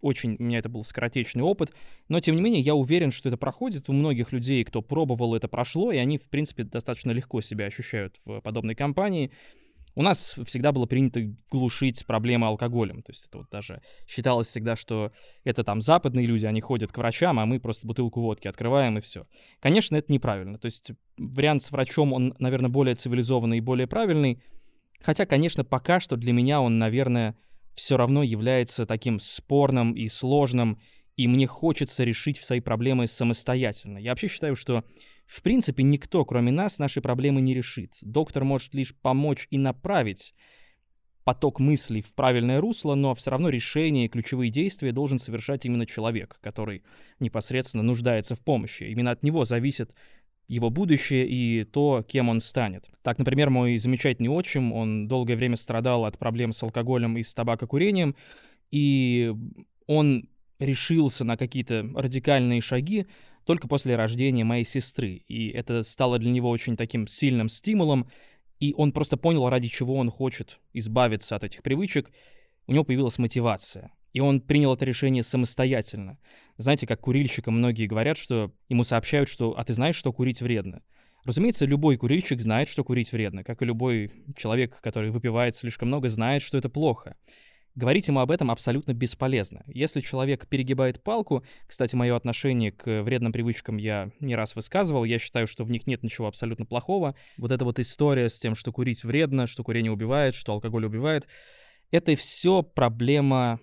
очень, 0.00 0.36
у 0.38 0.42
меня 0.42 0.58
это 0.58 0.68
был 0.68 0.84
скоротечный 0.84 1.42
опыт, 1.42 1.72
но 2.08 2.20
тем 2.20 2.36
не 2.36 2.42
менее 2.42 2.60
я 2.60 2.74
уверен, 2.74 3.10
что 3.10 3.28
это 3.28 3.36
проходит. 3.36 3.88
У 3.88 3.92
многих 3.92 4.32
людей, 4.32 4.64
кто 4.64 4.82
пробовал, 4.82 5.34
это 5.34 5.48
прошло, 5.48 5.90
и 5.90 5.96
они, 5.96 6.18
в 6.18 6.28
принципе, 6.28 6.64
достаточно 6.64 7.10
легко 7.10 7.40
себя 7.40 7.66
ощущают 7.66 8.20
в 8.24 8.40
подобной 8.40 8.74
компании. 8.74 9.30
У 9.96 10.02
нас 10.02 10.38
всегда 10.44 10.72
было 10.72 10.84
принято 10.84 11.22
глушить 11.50 12.04
проблемы 12.04 12.46
алкоголем. 12.46 13.02
То 13.02 13.12
есть 13.12 13.26
это 13.26 13.38
вот 13.38 13.48
даже 13.50 13.80
считалось 14.06 14.46
всегда, 14.46 14.76
что 14.76 15.10
это 15.42 15.64
там 15.64 15.80
западные 15.80 16.26
люди, 16.26 16.44
они 16.44 16.60
ходят 16.60 16.92
к 16.92 16.98
врачам, 16.98 17.40
а 17.40 17.46
мы 17.46 17.58
просто 17.58 17.86
бутылку 17.86 18.20
водки 18.20 18.46
открываем 18.46 18.98
и 18.98 19.00
все. 19.00 19.26
Конечно, 19.58 19.96
это 19.96 20.12
неправильно. 20.12 20.58
То 20.58 20.66
есть 20.66 20.92
вариант 21.16 21.62
с 21.62 21.70
врачом, 21.70 22.12
он, 22.12 22.34
наверное, 22.38 22.68
более 22.68 22.94
цивилизованный 22.94 23.58
и 23.58 23.62
более 23.62 23.86
правильный. 23.86 24.42
Хотя, 25.00 25.24
конечно, 25.24 25.64
пока 25.64 25.98
что 25.98 26.16
для 26.16 26.34
меня 26.34 26.60
он, 26.60 26.78
наверное, 26.78 27.34
все 27.74 27.96
равно 27.96 28.22
является 28.22 28.84
таким 28.84 29.18
спорным 29.18 29.92
и 29.92 30.08
сложным, 30.08 30.78
и 31.16 31.26
мне 31.26 31.46
хочется 31.46 32.04
решить 32.04 32.36
свои 32.36 32.60
проблемы 32.60 33.06
самостоятельно. 33.06 33.96
Я 33.96 34.10
вообще 34.10 34.28
считаю, 34.28 34.56
что 34.56 34.84
в 35.26 35.42
принципе, 35.42 35.82
никто, 35.82 36.24
кроме 36.24 36.52
нас, 36.52 36.78
наши 36.78 37.00
проблемы 37.00 37.40
не 37.40 37.54
решит. 37.54 37.94
Доктор 38.00 38.44
может 38.44 38.74
лишь 38.74 38.94
помочь 38.94 39.48
и 39.50 39.58
направить 39.58 40.34
поток 41.24 41.58
мыслей 41.58 42.02
в 42.02 42.14
правильное 42.14 42.60
русло, 42.60 42.94
но 42.94 43.12
все 43.16 43.32
равно 43.32 43.48
решение 43.48 44.06
и 44.06 44.08
ключевые 44.08 44.50
действия 44.52 44.92
должен 44.92 45.18
совершать 45.18 45.66
именно 45.66 45.84
человек, 45.84 46.38
который 46.40 46.84
непосредственно 47.18 47.82
нуждается 47.82 48.36
в 48.36 48.40
помощи. 48.40 48.84
Именно 48.84 49.10
от 49.10 49.24
него 49.24 49.44
зависит 49.44 49.92
его 50.46 50.70
будущее 50.70 51.26
и 51.26 51.64
то, 51.64 52.04
кем 52.06 52.28
он 52.28 52.38
станет. 52.38 52.88
Так, 53.02 53.18
например, 53.18 53.50
мой 53.50 53.76
замечательный 53.78 54.28
отчим, 54.28 54.72
он 54.72 55.08
долгое 55.08 55.34
время 55.34 55.56
страдал 55.56 56.04
от 56.04 56.16
проблем 56.16 56.52
с 56.52 56.62
алкоголем 56.62 57.18
и 57.18 57.24
с 57.24 57.34
табакокурением, 57.34 58.14
и 58.70 59.34
он 59.88 60.28
решился 60.58 61.24
на 61.24 61.36
какие-то 61.36 61.88
радикальные 61.94 62.60
шаги, 62.60 63.06
только 63.44 63.68
после 63.68 63.94
рождения 63.96 64.44
моей 64.44 64.64
сестры, 64.64 65.22
и 65.28 65.48
это 65.50 65.82
стало 65.82 66.18
для 66.18 66.30
него 66.30 66.50
очень 66.50 66.76
таким 66.76 67.06
сильным 67.06 67.48
стимулом, 67.48 68.10
и 68.58 68.74
он 68.76 68.92
просто 68.92 69.16
понял, 69.16 69.48
ради 69.48 69.68
чего 69.68 69.94
он 69.94 70.10
хочет 70.10 70.60
избавиться 70.72 71.36
от 71.36 71.44
этих 71.44 71.62
привычек, 71.62 72.10
у 72.66 72.72
него 72.72 72.84
появилась 72.84 73.18
мотивация. 73.18 73.92
И 74.12 74.20
он 74.20 74.40
принял 74.40 74.72
это 74.72 74.84
решение 74.84 75.22
самостоятельно. 75.22 76.18
Знаете, 76.56 76.86
как 76.86 77.00
курильщикам 77.00 77.58
многие 77.58 77.86
говорят, 77.86 78.16
что 78.16 78.50
ему 78.68 78.82
сообщают, 78.82 79.28
что 79.28 79.56
«а 79.58 79.62
ты 79.62 79.74
знаешь, 79.74 79.94
что 79.94 80.12
курить 80.12 80.40
вредно?» 80.40 80.82
Разумеется, 81.24 81.66
любой 81.66 81.96
курильщик 81.96 82.40
знает, 82.40 82.68
что 82.68 82.84
курить 82.84 83.12
вредно, 83.12 83.42
как 83.44 83.60
и 83.60 83.64
любой 83.64 84.12
человек, 84.36 84.80
который 84.80 85.10
выпивает 85.10 85.56
слишком 85.56 85.88
много, 85.88 86.08
знает, 86.08 86.40
что 86.40 86.56
это 86.56 86.68
плохо. 86.68 87.16
Говорить 87.76 88.08
ему 88.08 88.20
об 88.20 88.30
этом 88.30 88.50
абсолютно 88.50 88.94
бесполезно. 88.94 89.62
Если 89.66 90.00
человек 90.00 90.48
перегибает 90.48 91.02
палку, 91.02 91.44
кстати, 91.66 91.94
мое 91.94 92.16
отношение 92.16 92.72
к 92.72 93.02
вредным 93.02 93.32
привычкам 93.32 93.76
я 93.76 94.10
не 94.18 94.34
раз 94.34 94.56
высказывал, 94.56 95.04
я 95.04 95.18
считаю, 95.18 95.46
что 95.46 95.62
в 95.62 95.70
них 95.70 95.86
нет 95.86 96.02
ничего 96.02 96.26
абсолютно 96.26 96.64
плохого. 96.64 97.14
Вот 97.36 97.52
эта 97.52 97.66
вот 97.66 97.78
история 97.78 98.30
с 98.30 98.40
тем, 98.40 98.54
что 98.54 98.72
курить 98.72 99.04
вредно, 99.04 99.46
что 99.46 99.62
курение 99.62 99.92
убивает, 99.92 100.34
что 100.34 100.52
алкоголь 100.52 100.86
убивает, 100.86 101.28
это 101.90 102.16
все 102.16 102.62
проблема 102.62 103.60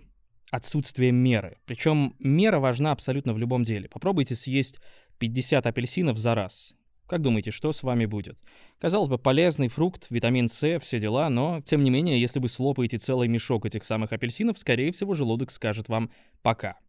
отсутствия 0.51 1.11
меры. 1.11 1.57
Причем 1.65 2.15
мера 2.19 2.59
важна 2.59 2.91
абсолютно 2.91 3.33
в 3.33 3.39
любом 3.39 3.63
деле. 3.63 3.89
Попробуйте 3.89 4.35
съесть 4.35 4.79
50 5.17 5.65
апельсинов 5.65 6.19
за 6.19 6.35
раз. 6.35 6.75
Как 7.13 7.21
думаете, 7.21 7.51
что 7.51 7.71
с 7.71 7.83
вами 7.83 8.07
будет? 8.07 8.39
Казалось 8.79 9.07
бы, 9.07 9.19
полезный 9.19 9.67
фрукт, 9.67 10.07
витамин 10.09 10.47
С, 10.47 10.79
все 10.79 10.99
дела, 10.99 11.29
но, 11.29 11.61
тем 11.63 11.83
не 11.83 11.91
менее, 11.91 12.19
если 12.19 12.39
вы 12.39 12.47
слопаете 12.47 12.97
целый 12.97 13.27
мешок 13.27 13.67
этих 13.67 13.85
самых 13.85 14.13
апельсинов, 14.13 14.57
скорее 14.57 14.91
всего, 14.91 15.13
желудок 15.13 15.51
скажет 15.51 15.89
вам 15.89 16.09
«пока». 16.41 16.79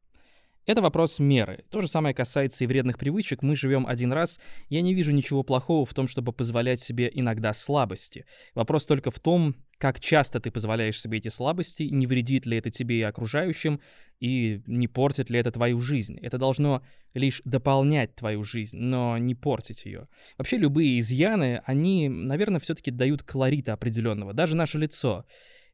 Это 0.65 0.81
вопрос 0.81 1.19
меры. 1.19 1.67
То 1.71 1.83
же 1.83 1.89
самое 1.89 2.15
касается 2.15 2.65
и 2.65 2.67
вредных 2.67 2.97
привычек. 2.99 3.43
Мы 3.43 3.55
живем 3.55 3.87
один 3.87 4.15
раз. 4.15 4.41
Я 4.71 4.81
не 4.81 4.95
вижу 4.95 5.13
ничего 5.13 5.43
плохого 5.43 5.85
в 5.85 5.93
том, 5.93 6.09
чтобы 6.09 6.33
позволять 6.33 6.81
себе 6.81 7.11
иногда 7.13 7.53
слабости. 7.53 8.25
Вопрос 8.55 8.87
только 8.87 9.11
в 9.11 9.21
том, 9.21 9.55
как 9.79 10.01
часто 10.01 10.41
ты 10.41 10.51
позволяешь 10.51 11.01
себе 11.01 11.19
эти 11.19 11.29
слабости, 11.29 11.85
не 11.85 12.07
вредит 12.07 12.47
ли 12.47 12.57
это 12.57 12.71
тебе 12.71 12.99
и 12.99 13.03
окружающим, 13.03 13.81
и 14.21 14.63
не 14.67 14.89
портит 14.89 15.31
ли 15.31 15.39
это 15.39 15.51
твою 15.51 15.81
жизнь. 15.81 16.19
Это 16.21 16.39
должно 16.39 16.83
лишь 17.15 17.43
дополнять 17.45 18.15
твою 18.15 18.45
жизнь, 18.45 18.77
но 18.77 19.19
не 19.19 19.35
портить 19.35 19.85
ее. 19.85 20.09
Вообще 20.39 20.57
любые 20.57 20.99
изъяны, 20.99 21.63
они, 21.65 22.09
наверное, 22.09 22.61
все-таки 22.61 22.91
дают 22.91 23.23
колорита 23.23 23.73
определенного. 23.73 24.33
Даже 24.33 24.57
наше 24.57 24.79
лицо. 24.79 25.27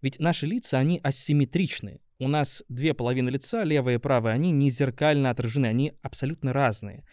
Ведь 0.03 0.19
наши 0.19 0.47
лица, 0.47 0.79
они 0.79 1.01
асимметричны. 1.03 2.01
У 2.19 2.29
нас 2.29 2.63
две 2.69 2.93
половины 2.95 3.31
лица, 3.31 3.65
левая 3.65 3.97
и 3.97 3.99
правая, 3.99 4.35
они 4.35 4.51
не 4.51 4.69
зеркально 4.71 5.31
отражены, 5.31 5.67
они 5.67 5.95
абсолютно 6.03 6.53
разные. 6.53 7.05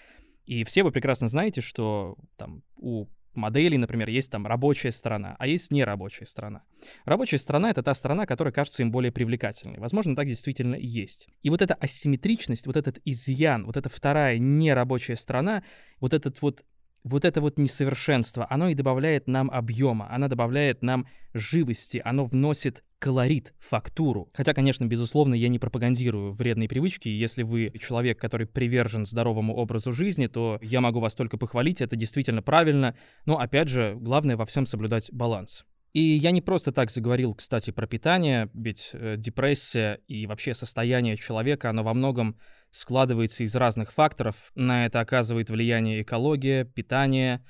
И 0.45 0.63
все 0.63 0.83
вы 0.83 0.91
прекрасно 0.91 1.27
знаете, 1.27 1.61
что 1.61 2.17
там 2.37 2.63
у 2.75 3.07
моделей, 3.37 3.77
например, 3.77 4.09
есть 4.09 4.31
там 4.31 4.45
рабочая 4.45 4.91
сторона, 4.91 5.35
а 5.39 5.47
есть 5.47 5.71
нерабочая 5.71 6.25
сторона. 6.25 6.63
Рабочая 7.05 7.37
сторона— 7.37 7.69
это 7.71 7.83
та 7.83 7.93
сторона, 7.93 8.25
которая 8.25 8.51
кажется 8.51 8.83
им 8.83 8.91
более 8.91 9.11
привлекательной. 9.11 9.79
Возможно, 9.79 10.15
так 10.15 10.27
действительно 10.27 10.75
и 10.75 10.85
есть. 10.85 11.29
И 11.43 11.49
вот 11.49 11.61
эта 11.61 11.73
асимметричность, 11.75 12.67
вот 12.67 12.75
этот 12.75 12.99
изъян, 13.05 13.65
вот 13.65 13.77
эта 13.77 13.89
вторая 13.89 14.37
нерабочая 14.37 15.15
сторона, 15.15 15.63
вот 15.99 16.13
этот 16.13 16.41
вот 16.41 16.63
вот 17.07 17.25
это 17.25 17.41
вот 17.41 17.57
несовершенство, 17.57 18.45
оно 18.49 18.69
и 18.69 18.73
добавляет 18.73 19.27
нам 19.27 19.49
объема, 19.49 20.07
оно 20.11 20.27
добавляет 20.27 20.81
нам 20.81 21.07
живости, 21.33 22.01
оно 22.03 22.25
вносит 22.25 22.83
колорит, 22.99 23.53
фактуру. 23.59 24.29
Хотя, 24.33 24.53
конечно, 24.53 24.85
безусловно, 24.85 25.33
я 25.35 25.49
не 25.49 25.59
пропагандирую 25.59 26.33
вредные 26.33 26.67
привычки. 26.67 27.09
Если 27.09 27.43
вы 27.43 27.71
человек, 27.79 28.19
который 28.19 28.47
привержен 28.47 29.05
здоровому 29.05 29.55
образу 29.55 29.93
жизни, 29.93 30.27
то 30.27 30.59
я 30.61 30.81
могу 30.81 30.99
вас 30.99 31.15
только 31.15 31.37
похвалить, 31.37 31.81
это 31.81 31.95
действительно 31.95 32.41
правильно. 32.41 32.95
Но, 33.25 33.39
опять 33.39 33.69
же, 33.69 33.95
главное 33.99 34.35
во 34.35 34.45
всем 34.45 34.65
соблюдать 34.65 35.09
баланс. 35.11 35.63
И 35.93 36.01
я 36.01 36.31
не 36.31 36.41
просто 36.41 36.71
так 36.71 36.91
заговорил, 36.91 37.33
кстати, 37.33 37.71
про 37.71 37.87
питание, 37.87 38.49
ведь 38.53 38.89
э, 38.93 39.15
депрессия 39.17 39.99
и 40.07 40.27
вообще 40.27 40.53
состояние 40.53 41.17
человека, 41.17 41.69
оно 41.69 41.83
во 41.83 41.93
многом 41.93 42.37
складывается 42.71 43.43
из 43.43 43.55
разных 43.55 43.93
факторов. 43.93 44.35
На 44.55 44.85
это 44.85 44.99
оказывает 44.99 45.49
влияние 45.49 46.01
экология, 46.01 46.65
питание, 46.65 47.43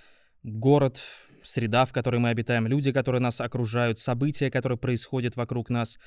город, 0.43 1.01
среда, 1.43 1.85
в 1.85 1.93
которой 1.93 2.17
мы 2.17 2.29
обитаем, 2.29 2.67
люди, 2.67 2.91
которые 2.91 3.21
нас 3.21 3.41
окружают, 3.41 3.99
события, 3.99 4.51
которые 4.51 4.77
происходят 4.77 5.35
вокруг 5.35 5.69
нас. 5.69 5.97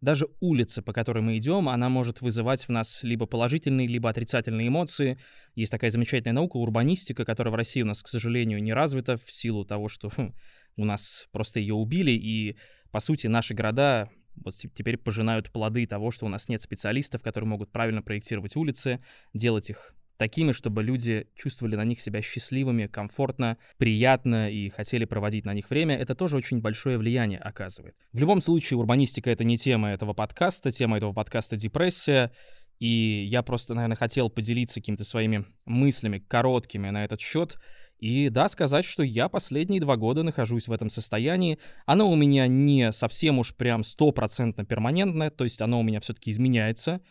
Даже 0.00 0.28
улица, 0.40 0.82
по 0.82 0.94
которой 0.94 1.22
мы 1.22 1.36
идем, 1.36 1.68
она 1.68 1.90
может 1.90 2.22
вызывать 2.22 2.66
в 2.66 2.70
нас 2.70 3.02
либо 3.02 3.26
положительные, 3.26 3.86
либо 3.86 4.08
отрицательные 4.08 4.68
эмоции. 4.68 5.18
Есть 5.54 5.70
такая 5.70 5.90
замечательная 5.90 6.34
наука, 6.34 6.56
урбанистика, 6.56 7.26
которая 7.26 7.52
в 7.52 7.56
России 7.56 7.82
у 7.82 7.86
нас, 7.86 8.02
к 8.02 8.08
сожалению, 8.08 8.62
не 8.62 8.72
развита 8.72 9.18
в 9.18 9.30
силу 9.30 9.64
того, 9.66 9.88
что 9.88 10.08
хм, 10.08 10.34
у 10.76 10.84
нас 10.86 11.28
просто 11.32 11.60
ее 11.60 11.74
убили, 11.74 12.12
и, 12.12 12.56
по 12.90 13.00
сути, 13.00 13.26
наши 13.26 13.52
города 13.52 14.08
вот 14.44 14.54
теперь 14.54 14.96
пожинают 14.96 15.50
плоды 15.50 15.86
того, 15.86 16.10
что 16.10 16.26
у 16.26 16.28
нас 16.28 16.48
нет 16.48 16.62
специалистов, 16.62 17.22
которые 17.22 17.48
могут 17.48 17.70
правильно 17.70 18.02
проектировать 18.02 18.56
улицы, 18.56 19.00
делать 19.32 19.70
их 19.70 19.94
такими, 20.20 20.52
чтобы 20.52 20.82
люди 20.82 21.28
чувствовали 21.34 21.76
на 21.76 21.84
них 21.84 21.98
себя 21.98 22.20
счастливыми, 22.20 22.86
комфортно, 22.86 23.56
приятно 23.78 24.50
и 24.50 24.68
хотели 24.68 25.06
проводить 25.06 25.46
на 25.46 25.54
них 25.54 25.70
время, 25.70 25.96
это 25.96 26.14
тоже 26.14 26.36
очень 26.36 26.60
большое 26.60 26.98
влияние 26.98 27.38
оказывает. 27.38 27.94
В 28.12 28.18
любом 28.18 28.42
случае, 28.42 28.76
урбанистика— 28.76 29.30
это 29.32 29.44
не 29.44 29.56
тема 29.56 29.88
этого 29.88 30.12
подкаста, 30.12 30.70
тема 30.70 30.98
этого 30.98 31.14
подкаста— 31.14 31.56
депрессия, 31.58 32.32
и 32.80 33.24
я 33.30 33.42
просто, 33.42 33.74
наверное, 33.74 33.96
хотел 33.96 34.30
поделиться 34.30 34.80
какими-то 34.80 35.04
своими 35.04 35.44
мыслями 35.66 36.18
короткими 36.18 36.90
на 36.90 37.04
этот 37.04 37.20
счет, 37.20 37.58
и 38.00 38.30
да, 38.30 38.48
сказать, 38.48 38.86
что 38.86 39.02
я 39.02 39.28
последние 39.28 39.80
два 39.80 39.96
года 39.96 40.22
нахожусь 40.22 40.68
в 40.68 40.72
этом 40.72 40.88
состоянии. 40.88 41.58
Оно 41.84 42.10
у 42.10 42.16
меня 42.16 42.46
не 42.46 42.92
совсем 42.92 43.38
уж 43.38 43.54
прям 43.54 43.84
стопроцентно 43.84 44.64
перманентное, 44.64 45.30
то 45.30 45.44
есть 45.44 45.60
оно 45.60 45.80
у 45.80 45.82
меня 45.82 46.00
все-таки 46.00 46.30
изменяется. 46.30 47.02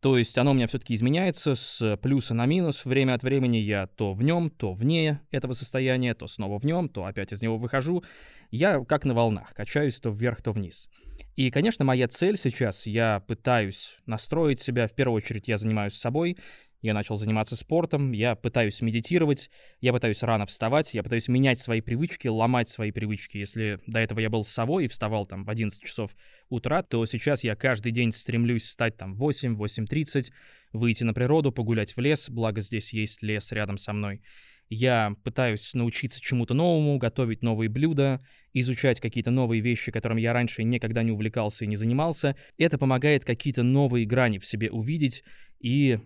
То 0.00 0.16
есть 0.16 0.38
оно 0.38 0.52
у 0.52 0.54
меня 0.54 0.68
все-таки 0.68 0.94
изменяется 0.94 1.56
с 1.56 1.96
плюса 1.96 2.32
на 2.32 2.46
минус. 2.46 2.84
Время 2.84 3.14
от 3.14 3.24
времени 3.24 3.56
я 3.56 3.88
то 3.88 4.12
в 4.12 4.22
нем, 4.22 4.48
то 4.48 4.72
вне 4.72 5.20
этого 5.32 5.54
состояния, 5.54 6.14
то 6.14 6.28
снова 6.28 6.60
в 6.60 6.64
нем, 6.64 6.88
то 6.88 7.04
опять 7.04 7.32
из 7.32 7.42
него 7.42 7.58
выхожу. 7.58 8.04
Я 8.50 8.82
как 8.84 9.04
на 9.04 9.14
волнах, 9.14 9.54
качаюсь 9.54 10.00
то 10.00 10.10
вверх, 10.10 10.42
то 10.42 10.52
вниз. 10.52 10.88
И, 11.36 11.50
конечно, 11.50 11.84
моя 11.84 12.08
цель 12.08 12.36
сейчас, 12.36 12.86
я 12.86 13.20
пытаюсь 13.20 13.96
настроить 14.06 14.60
себя, 14.60 14.86
в 14.86 14.94
первую 14.94 15.16
очередь 15.16 15.48
я 15.48 15.56
занимаюсь 15.56 15.94
собой, 15.94 16.36
я 16.80 16.94
начал 16.94 17.16
заниматься 17.16 17.56
спортом, 17.56 18.12
я 18.12 18.36
пытаюсь 18.36 18.80
медитировать, 18.82 19.50
я 19.80 19.92
пытаюсь 19.92 20.22
рано 20.22 20.46
вставать, 20.46 20.94
я 20.94 21.02
пытаюсь 21.02 21.26
менять 21.26 21.58
свои 21.58 21.80
привычки, 21.80 22.28
ломать 22.28 22.68
свои 22.68 22.92
привычки. 22.92 23.36
Если 23.36 23.80
до 23.86 23.98
этого 23.98 24.20
я 24.20 24.30
был 24.30 24.44
с 24.44 24.48
собой 24.48 24.84
и 24.84 24.88
вставал 24.88 25.26
там 25.26 25.44
в 25.44 25.50
11 25.50 25.82
часов 25.82 26.12
утра, 26.48 26.82
то 26.82 27.04
сейчас 27.04 27.42
я 27.42 27.56
каждый 27.56 27.90
день 27.90 28.12
стремлюсь 28.12 28.62
встать 28.62 28.96
там 28.96 29.14
в 29.14 29.18
8, 29.18 29.56
8.30, 29.56 30.30
выйти 30.72 31.02
на 31.02 31.14
природу, 31.14 31.50
погулять 31.50 31.96
в 31.96 32.00
лес, 32.00 32.30
благо 32.30 32.60
здесь 32.60 32.92
есть 32.92 33.22
лес 33.22 33.50
рядом 33.50 33.76
со 33.76 33.92
мной. 33.92 34.22
Я 34.68 35.14
пытаюсь 35.24 35.72
научиться 35.74 36.20
чему-то 36.20 36.54
новому, 36.54 36.98
готовить 36.98 37.42
новые 37.42 37.68
блюда, 37.68 38.24
изучать 38.52 39.00
какие-то 39.00 39.30
новые 39.30 39.60
вещи, 39.62 39.92
которыми 39.92 40.20
я 40.20 40.32
раньше 40.32 40.62
никогда 40.62 41.02
не 41.02 41.12
увлекался 41.12 41.64
и 41.64 41.68
не 41.68 41.76
занимался. 41.76 42.36
Это 42.58 42.78
помогает 42.78 43.24
какие-то 43.24 43.62
новые 43.62 44.06
грани 44.06 44.38
в 44.38 44.46
себе 44.46 44.70
увидеть 44.70 45.24
и 45.60 45.98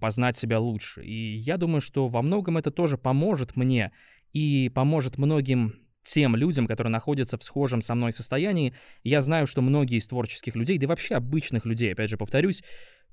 познать 0.00 0.36
себя 0.36 0.58
лучше. 0.58 1.04
И 1.04 1.36
я 1.36 1.58
думаю, 1.58 1.80
что 1.80 2.06
во 2.08 2.22
многом 2.22 2.56
это 2.56 2.70
тоже 2.70 2.96
поможет 2.96 3.56
мне 3.56 3.92
и 4.32 4.70
поможет 4.74 5.18
многим 5.18 5.74
тем 6.02 6.36
людям, 6.36 6.66
которые 6.66 6.92
находятся 6.92 7.36
в 7.36 7.42
схожем 7.42 7.82
со 7.82 7.94
мной 7.94 8.12
состоянии. 8.12 8.74
Я 9.02 9.20
знаю, 9.22 9.46
что 9.46 9.60
многие 9.60 9.98
из 9.98 10.06
творческих 10.06 10.54
людей, 10.54 10.78
да 10.78 10.84
и 10.84 10.86
вообще 10.86 11.16
обычных 11.16 11.66
людей, 11.66 11.92
опять 11.92 12.10
же 12.10 12.16
повторюсь, 12.16 12.62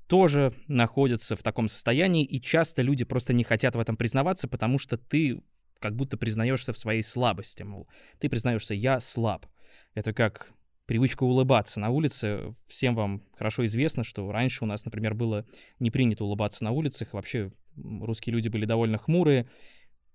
тоже 0.06 0.52
находятся 0.68 1.36
в 1.36 1.42
таком 1.42 1.68
состоянии, 1.68 2.24
и 2.24 2.40
часто 2.40 2.82
люди 2.82 3.04
просто 3.04 3.32
не 3.32 3.44
хотят 3.44 3.74
в 3.74 3.80
этом 3.80 3.96
признаваться, 3.96 4.48
потому 4.48 4.78
что 4.78 4.96
ты 4.96 5.40
как 5.80 5.96
будто 5.96 6.16
признаешься 6.16 6.72
в 6.72 6.78
своей 6.78 7.02
слабости, 7.02 7.62
мол, 7.62 7.88
ты 8.18 8.28
признаешься, 8.28 8.74
я 8.74 9.00
слаб. 9.00 9.46
Это 9.94 10.12
как 10.12 10.52
привычка 10.86 11.24
улыбаться 11.24 11.80
на 11.80 11.90
улице. 11.90 12.54
Всем 12.68 12.94
вам 12.94 13.22
хорошо 13.36 13.64
известно, 13.64 14.04
что 14.04 14.30
раньше 14.30 14.64
у 14.64 14.66
нас, 14.66 14.84
например, 14.84 15.14
было 15.14 15.46
не 15.78 15.90
принято 15.90 16.24
улыбаться 16.24 16.64
на 16.64 16.72
улицах, 16.72 17.12
вообще 17.12 17.52
русские 17.76 18.34
люди 18.34 18.48
были 18.48 18.66
довольно 18.66 18.98
хмурые, 18.98 19.48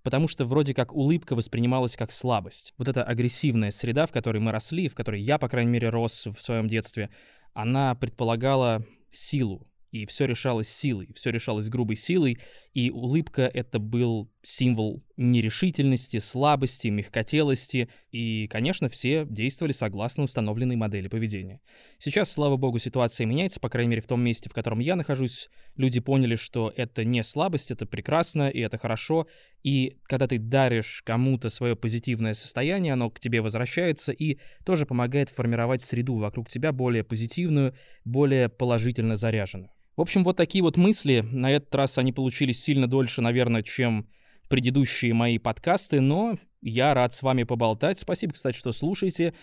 потому 0.02 0.28
что 0.28 0.44
вроде 0.44 0.74
как 0.74 0.92
улыбка 0.92 1.34
воспринималась 1.34 1.96
как 1.96 2.12
слабость. 2.12 2.74
Вот 2.78 2.88
эта 2.88 3.02
агрессивная 3.02 3.70
среда, 3.70 4.06
в 4.06 4.12
которой 4.12 4.38
мы 4.38 4.52
росли, 4.52 4.88
в 4.88 4.94
которой 4.94 5.20
я, 5.20 5.38
по 5.38 5.48
крайней 5.48 5.70
мере, 5.70 5.88
рос 5.88 6.26
в 6.26 6.40
своем 6.40 6.68
детстве, 6.68 7.10
она 7.52 7.94
предполагала 7.94 8.84
силу, 9.10 9.69
и 9.90 10.06
все 10.06 10.26
решалось 10.26 10.68
силой, 10.68 11.08
все 11.14 11.30
решалось 11.30 11.68
грубой 11.68 11.96
силой, 11.96 12.38
и 12.74 12.90
улыбка— 12.90 13.50
это 13.54 13.78
был 13.78 14.30
символ 14.42 15.02
нерешительности, 15.16 16.18
слабости, 16.18 16.88
мягкотелости, 16.88 17.88
и, 18.10 18.46
конечно, 18.48 18.88
все 18.88 19.26
действовали 19.28 19.72
согласно 19.72 20.22
установленной 20.22 20.76
модели 20.76 21.08
поведения. 21.08 21.60
Сейчас, 21.98 22.32
слава 22.32 22.56
богу, 22.56 22.78
ситуация 22.78 23.26
меняется, 23.26 23.60
по 23.60 23.68
крайней 23.68 23.90
мере, 23.90 24.02
в 24.02 24.06
том 24.06 24.22
месте, 24.22 24.48
в 24.48 24.52
котором 24.52 24.78
я 24.78 24.96
нахожусь. 24.96 25.48
Люди 25.76 26.00
поняли, 26.00 26.36
что 26.36 26.72
это 26.74 27.04
не 27.04 27.22
слабость, 27.22 27.70
это 27.70 27.84
прекрасно, 27.84 28.48
и 28.48 28.60
это 28.60 28.78
хорошо, 28.78 29.26
и 29.62 29.98
когда 30.04 30.26
ты 30.26 30.38
даришь 30.38 31.02
кому-то 31.04 31.50
свое 31.50 31.76
позитивное 31.76 32.34
состояние, 32.34 32.94
оно 32.94 33.10
к 33.10 33.20
тебе 33.20 33.40
возвращается 33.42 34.12
и 34.12 34.38
тоже 34.64 34.86
помогает 34.86 35.28
формировать 35.28 35.82
среду 35.82 36.16
вокруг 36.16 36.48
тебя 36.48 36.72
более 36.72 37.04
позитивную, 37.04 37.74
более 38.04 38.48
положительно 38.48 39.16
заряженную. 39.16 39.70
В 40.00 40.02
общем, 40.02 40.24
вот 40.24 40.38
такие 40.38 40.64
вот 40.64 40.78
мысли. 40.78 41.20
На 41.30 41.50
этот 41.50 41.74
раз 41.74 41.98
они 41.98 42.10
получились 42.10 42.64
сильно 42.64 42.86
дольше, 42.86 43.20
наверное, 43.20 43.62
чем 43.62 44.08
предыдущие 44.48 45.12
мои 45.12 45.36
подкасты, 45.36 46.00
но 46.00 46.38
я 46.62 46.94
рад 46.94 47.12
с 47.12 47.20
вами 47.20 47.42
поболтать. 47.42 47.98
Спасибо, 47.98 48.32
кстати, 48.32 48.56
что 48.56 48.72
слушаете. 48.72 49.34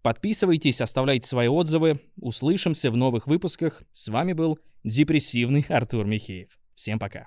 Подписывайтесь, 0.00 0.80
оставляйте 0.80 1.28
свои 1.28 1.48
отзывы. 1.48 2.00
Услышимся 2.18 2.90
в 2.90 2.96
новых 2.96 3.26
выпусках. 3.26 3.82
С 3.92 4.08
вами 4.08 4.32
был 4.32 4.58
депрессивный 4.84 5.66
Артур 5.68 6.06
Михеев. 6.06 6.48
Всем 6.74 6.98
пока. 6.98 7.26